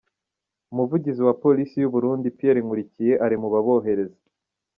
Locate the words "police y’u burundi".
1.43-2.35